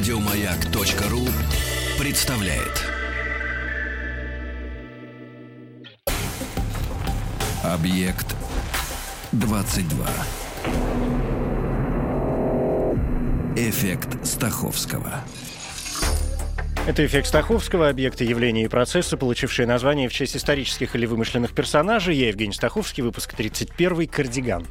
Радиомаяк.ру 0.00 1.26
представляет. 1.98 2.86
Объект 7.62 8.34
22. 9.32 10.06
Эффект 13.56 14.26
Стаховского. 14.26 15.22
Это 16.86 17.04
эффект 17.04 17.26
Стаховского, 17.26 17.88
объекты 17.88 18.24
явления 18.24 18.64
и 18.64 18.68
процесса, 18.68 19.16
получившие 19.16 19.66
название 19.66 20.08
в 20.08 20.12
честь 20.12 20.36
исторических 20.36 20.96
или 20.96 21.04
вымышленных 21.04 21.52
персонажей. 21.52 22.16
Я 22.16 22.28
Евгений 22.28 22.54
Стаховский, 22.54 23.02
выпуск 23.02 23.34
31 23.34 24.08
«Кардиган». 24.08 24.66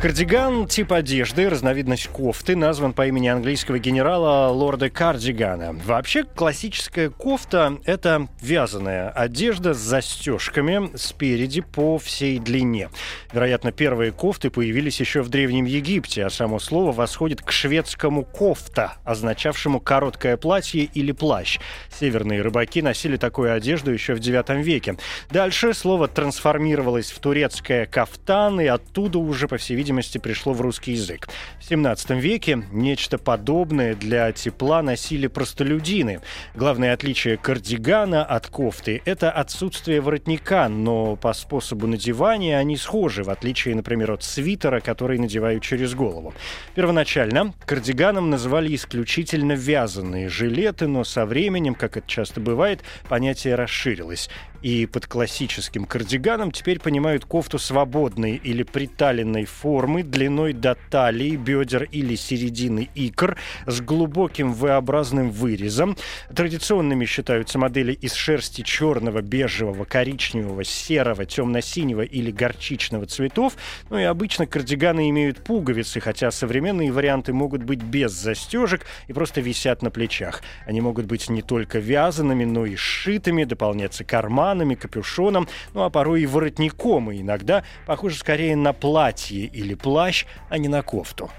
Кардиган– 0.00 0.66
тип 0.68 0.92
одежды, 0.92 1.50
разновидность 1.50 2.06
кофты, 2.06 2.54
назван 2.54 2.92
по 2.92 3.08
имени 3.08 3.26
английского 3.26 3.80
генерала 3.80 4.48
лорда 4.48 4.90
Кардигана. 4.90 5.72
Вообще, 5.84 6.22
классическая 6.22 7.10
кофта– 7.10 7.78
это 7.84 8.28
вязаная 8.40 9.10
одежда 9.10 9.74
с 9.74 9.78
застежками 9.78 10.96
спереди 10.96 11.62
по 11.62 11.98
всей 11.98 12.38
длине. 12.38 12.90
Вероятно, 13.32 13.72
первые 13.72 14.12
кофты 14.12 14.50
появились 14.50 15.00
еще 15.00 15.20
в 15.22 15.30
Древнем 15.30 15.64
Египте, 15.64 16.24
а 16.24 16.30
само 16.30 16.60
слово 16.60 16.92
восходит 16.92 17.42
к 17.42 17.50
шведскому 17.50 18.22
«кофта», 18.22 18.98
означавшему 19.04 19.80
короткое 19.80 20.36
платье 20.36 20.84
или 20.84 21.10
плащ. 21.10 21.58
Северные 21.98 22.40
рыбаки 22.40 22.82
носили 22.82 23.16
такую 23.16 23.52
одежду 23.52 23.90
еще 23.90 24.14
в 24.14 24.20
IX 24.20 24.62
веке. 24.62 24.96
Дальше 25.32 25.74
слово 25.74 26.06
трансформировалось 26.06 27.10
в 27.10 27.18
турецкое 27.18 27.86
«кафтан», 27.86 28.60
и 28.60 28.66
оттуда 28.66 29.18
уже, 29.18 29.48
по 29.48 29.56
всей 29.56 29.74
видимости, 29.74 29.87
видимости, 29.88 30.18
пришло 30.18 30.52
в 30.52 30.60
русский 30.60 30.92
язык. 30.92 31.28
В 31.58 31.64
17 31.64 32.10
веке 32.10 32.62
нечто 32.72 33.16
подобное 33.16 33.94
для 33.94 34.30
тепла 34.32 34.82
носили 34.82 35.28
простолюдины. 35.28 36.20
Главное 36.54 36.92
отличие 36.92 37.38
кардигана 37.38 38.22
от 38.22 38.48
кофты– 38.48 39.00
это 39.06 39.30
отсутствие 39.30 40.02
воротника, 40.02 40.68
но 40.68 41.16
по 41.16 41.32
способу 41.32 41.86
надевания 41.86 42.58
они 42.58 42.76
схожи, 42.76 43.24
в 43.24 43.30
отличие, 43.30 43.74
например, 43.74 44.12
от 44.12 44.22
свитера, 44.22 44.80
который 44.80 45.18
надевают 45.18 45.62
через 45.62 45.94
голову. 45.94 46.34
Первоначально 46.74 47.54
кардиганом 47.64 48.28
называли 48.28 48.74
исключительно 48.74 49.52
вязаные 49.52 50.28
жилеты, 50.28 50.86
но 50.86 51.02
со 51.02 51.24
временем, 51.24 51.74
как 51.74 51.96
это 51.96 52.06
часто 52.06 52.42
бывает, 52.42 52.82
понятие 53.08 53.54
расширилось. 53.54 54.28
И 54.60 54.86
под 54.86 55.06
классическим 55.06 55.84
кардиганом 55.84 56.50
теперь 56.50 56.80
понимают 56.80 57.24
кофту 57.24 57.58
свободной 57.58 58.34
или 58.36 58.64
приталенной 58.64 59.44
формы 59.44 60.02
длиной 60.02 60.52
до 60.52 60.76
талии, 60.90 61.36
бедер 61.36 61.84
или 61.84 62.16
середины 62.16 62.88
икр 62.94 63.36
с 63.66 63.80
глубоким 63.80 64.52
V-образным 64.52 65.30
вырезом. 65.30 65.96
Традиционными 66.34 67.04
считаются 67.04 67.58
модели 67.58 67.92
из 67.92 68.14
шерсти 68.14 68.62
черного, 68.62 69.22
бежевого, 69.22 69.84
коричневого, 69.84 70.64
серого, 70.64 71.24
темно-синего 71.24 72.02
или 72.02 72.32
горчичного 72.32 73.06
цветов. 73.06 73.54
Ну 73.90 73.98
и 73.98 74.02
обычно 74.02 74.46
кардиганы 74.46 75.08
имеют 75.10 75.38
пуговицы, 75.44 76.00
хотя 76.00 76.32
современные 76.32 76.90
варианты 76.90 77.32
могут 77.32 77.62
быть 77.62 77.82
без 77.82 78.10
застежек 78.12 78.86
и 79.06 79.12
просто 79.12 79.40
висят 79.40 79.82
на 79.82 79.90
плечах. 79.90 80.42
Они 80.66 80.80
могут 80.80 81.06
быть 81.06 81.28
не 81.30 81.42
только 81.42 81.78
вязаными, 81.78 82.44
но 82.44 82.66
и 82.66 82.74
сшитыми, 82.74 83.44
дополняться 83.44 84.02
карманами, 84.02 84.47
карманами, 84.48 84.74
капюшоном, 84.74 85.46
ну 85.74 85.82
а 85.82 85.90
порой 85.90 86.22
и 86.22 86.26
воротником, 86.26 87.10
и 87.10 87.20
иногда 87.20 87.64
похоже 87.86 88.16
скорее 88.16 88.56
на 88.56 88.72
платье 88.72 89.44
или 89.44 89.74
плащ, 89.74 90.24
а 90.48 90.58
не 90.58 90.68
на 90.68 90.82
кофту. 90.82 91.30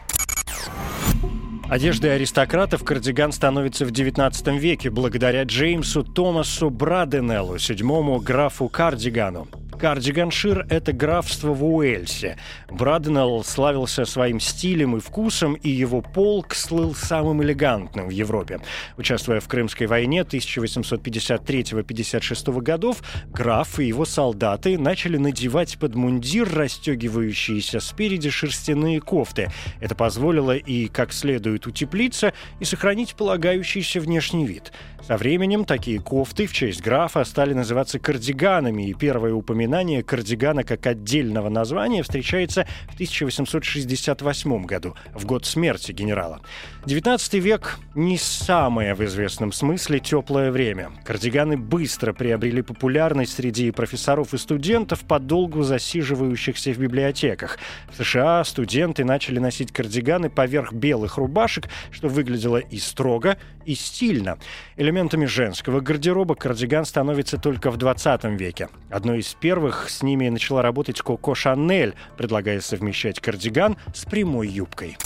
Одеждой 1.69 2.15
аристократов 2.15 2.83
кардиган 2.83 3.31
становится 3.31 3.85
в 3.85 3.91
XIX 3.91 4.57
веке 4.57 4.89
благодаря 4.89 5.43
Джеймсу 5.43 6.03
Томасу 6.03 6.69
Браденеллу, 6.69 7.59
седьмому 7.59 8.19
графу 8.19 8.69
Кардигану. 8.69 9.47
Кардиганшир— 9.79 10.67
это 10.69 10.91
графство 10.91 11.53
в 11.53 11.63
Уэльсе. 11.63 12.35
Браденелл 12.69 13.45
славился 13.45 14.03
своим 14.03 14.41
стилем 14.41 14.97
и 14.97 14.99
вкусом, 14.99 15.53
и 15.53 15.69
его 15.69 16.01
полк 16.01 16.53
слыл 16.53 16.93
самым 16.93 17.41
элегантным 17.41 18.07
в 18.07 18.11
Европе. 18.11 18.59
Участвуя 18.97 19.39
в 19.39 19.47
Крымской 19.47 19.87
войне 19.87 20.23
1853-56 20.23 22.61
годов, 22.61 22.97
граф 23.27 23.79
и 23.79 23.85
его 23.85 24.03
солдаты 24.03 24.77
начали 24.77 25.15
надевать 25.15 25.79
под 25.79 25.95
мундир 25.95 26.53
расстегивающиеся 26.53 27.79
спереди 27.79 28.29
шерстяные 28.29 28.99
кофты. 28.99 29.49
Это 29.79 29.95
позволило 29.95 30.57
и 30.57 30.89
как 30.89 31.13
следует 31.13 31.67
утеплиться, 31.67 32.33
и 32.59 32.65
сохранить 32.65 33.15
полагающийся 33.15 34.01
внешний 34.01 34.45
вид. 34.45 34.73
Со 35.07 35.15
временем 35.15 35.63
такие 35.63 36.01
кофты 36.01 36.47
в 36.47 36.51
честь 36.51 36.81
графа 36.81 37.23
стали 37.23 37.53
называться 37.53 37.97
кардиганами, 37.97 38.89
и 38.89 38.93
первое 38.93 39.33
упоминание 39.33 39.68
упоминание 39.69 40.01
кардигана 40.01 40.63
как 40.63 40.87
отдельного 40.87 41.47
названия 41.49 42.01
встречается 42.01 42.65
в 42.89 42.95
1868 42.95 44.65
году, 44.65 44.95
в 45.13 45.27
год 45.27 45.45
смерти 45.45 45.91
генерала. 45.91 46.41
19 46.87 47.35
век 47.35 47.77
не 47.93 48.17
самое 48.17 48.95
в 48.95 49.05
известном 49.05 49.51
смысле 49.51 49.99
теплое 49.99 50.49
время. 50.49 50.89
Кардиганы 51.05 51.55
быстро 51.55 52.13
приобрели 52.13 52.63
популярность 52.63 53.33
среди 53.33 53.69
профессоров 53.69 54.33
и 54.33 54.39
студентов, 54.39 55.01
подолгу 55.01 55.61
засиживающихся 55.61 56.71
в 56.73 56.79
библиотеках. 56.79 57.59
В 57.91 58.03
США 58.03 58.43
студенты 58.45 59.05
начали 59.05 59.37
носить 59.37 59.71
кардиганы 59.71 60.31
поверх 60.31 60.73
белых 60.73 61.17
рубашек, 61.17 61.65
что 61.91 62.07
выглядело 62.07 62.57
и 62.57 62.79
строго, 62.79 63.37
и 63.65 63.75
стильно. 63.75 64.39
Элементами 64.77 65.25
женского 65.25 65.79
гардероба 65.79 66.33
кардиган 66.33 66.85
становится 66.85 67.37
только 67.37 67.69
в 67.69 67.77
20 67.77 68.23
веке. 68.39 68.69
Одной 68.89 69.19
из 69.19 69.35
первых 69.35 69.58
первых 69.59 69.89
с 69.89 70.03
ними 70.03 70.29
начала 70.29 70.61
работать 70.61 71.01
Коко 71.01 71.35
Шанель, 71.35 71.93
предлагая 72.15 72.61
совмещать 72.61 73.19
кардиган 73.19 73.75
с 73.93 74.05
прямой 74.05 74.47
юбкой. 74.47 74.97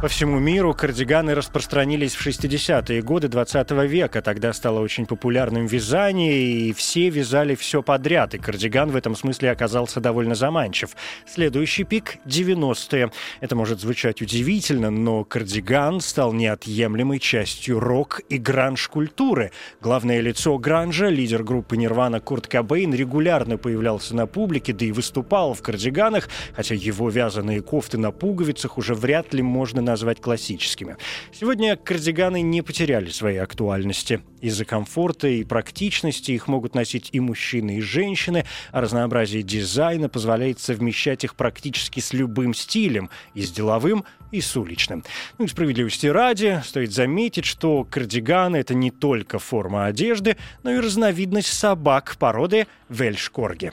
По 0.00 0.06
всему 0.06 0.38
миру 0.38 0.74
кардиганы 0.74 1.34
распространились 1.34 2.14
в 2.14 2.24
60-е 2.24 3.02
годы 3.02 3.26
20 3.26 3.72
века. 3.88 4.22
Тогда 4.22 4.52
стало 4.52 4.78
очень 4.78 5.06
популярным 5.06 5.66
вязание, 5.66 6.40
и 6.40 6.72
все 6.72 7.08
вязали 7.08 7.56
все 7.56 7.82
подряд, 7.82 8.32
и 8.32 8.38
кардиган 8.38 8.92
в 8.92 8.96
этом 8.96 9.16
смысле 9.16 9.50
оказался 9.50 9.98
довольно 9.98 10.36
заманчив. 10.36 10.90
Следующий 11.26 11.82
пик— 11.82 12.18
90-е. 12.24 13.10
Это 13.40 13.56
может 13.56 13.80
звучать 13.80 14.22
удивительно, 14.22 14.90
но 14.90 15.24
кардиган 15.24 16.00
стал 16.00 16.32
неотъемлемой 16.32 17.18
частью 17.18 17.80
рок- 17.80 18.20
и 18.28 18.38
гранж-культуры. 18.38 19.50
Главное 19.80 20.20
лицо 20.20 20.56
гранжа, 20.58 21.08
лидер 21.08 21.42
группы 21.42 21.76
Нирвана 21.76 22.20
Курт 22.20 22.46
Кобейн, 22.46 22.94
регулярно 22.94 23.58
появлялся 23.58 24.14
на 24.14 24.28
публике, 24.28 24.72
да 24.72 24.84
и 24.84 24.92
выступал 24.92 25.54
в 25.54 25.62
кардиганах, 25.62 26.28
хотя 26.54 26.76
его 26.76 27.10
вязаные 27.10 27.62
кофты 27.62 27.98
на 27.98 28.12
пуговицах 28.12 28.78
уже 28.78 28.94
вряд 28.94 29.34
ли 29.34 29.42
можно 29.42 29.87
назвать 29.88 30.20
классическими. 30.20 30.96
Сегодня 31.32 31.76
кардиганы 31.76 32.42
не 32.42 32.62
потеряли 32.62 33.10
своей 33.10 33.38
актуальности. 33.38 34.20
Из-за 34.40 34.64
комфорта 34.64 35.28
и 35.28 35.44
практичности 35.44 36.32
их 36.32 36.46
могут 36.46 36.74
носить 36.74 37.08
и 37.12 37.20
мужчины, 37.20 37.78
и 37.78 37.80
женщины, 37.80 38.44
а 38.70 38.80
разнообразие 38.80 39.42
дизайна 39.42 40.08
позволяет 40.08 40.60
совмещать 40.60 41.24
их 41.24 41.34
практически 41.34 42.00
с 42.00 42.12
любым 42.12 42.54
стилем, 42.54 43.10
и 43.34 43.42
с 43.42 43.50
деловым, 43.50 44.04
и 44.30 44.40
с 44.40 44.56
уличным. 44.56 45.04
Ну 45.38 45.46
и 45.46 45.48
справедливости 45.48 46.06
ради, 46.06 46.62
стоит 46.64 46.92
заметить, 46.92 47.44
что 47.44 47.84
кардиганы— 47.84 48.56
это 48.58 48.74
не 48.74 48.90
только 48.90 49.38
форма 49.38 49.86
одежды, 49.86 50.36
но 50.62 50.72
и 50.72 50.78
разновидность 50.78 51.52
собак 51.52 52.16
породы 52.18 52.66
вельшкорги. 52.88 53.72